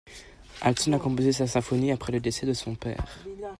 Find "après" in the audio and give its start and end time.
1.91-2.11